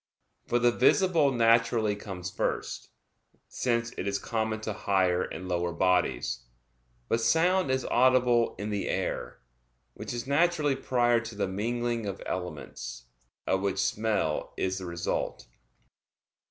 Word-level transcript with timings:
For 0.47 0.57
the 0.57 0.71
visible 0.71 1.31
naturally 1.31 1.95
comes 1.95 2.31
first; 2.31 2.89
since 3.47 3.91
it 3.99 4.07
is 4.07 4.17
common 4.17 4.59
to 4.61 4.73
higher 4.73 5.21
and 5.21 5.47
lower 5.47 5.71
bodies. 5.71 6.39
But 7.07 7.21
sound 7.21 7.69
is 7.69 7.85
audible 7.85 8.55
in 8.57 8.71
the 8.71 8.89
air, 8.89 9.41
which 9.93 10.11
is 10.11 10.25
naturally 10.25 10.75
prior 10.75 11.19
to 11.19 11.35
the 11.35 11.47
mingling 11.47 12.07
of 12.07 12.19
elements, 12.25 13.05
of 13.45 13.61
which 13.61 13.77
smell 13.77 14.55
is 14.57 14.79
the 14.79 14.87
result. 14.87 15.45